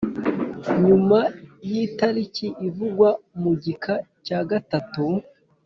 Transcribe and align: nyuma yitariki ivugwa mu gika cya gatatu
nyuma 0.85 1.19
yitariki 1.69 2.47
ivugwa 2.67 3.09
mu 3.41 3.51
gika 3.63 3.93
cya 4.25 4.39
gatatu 4.49 5.03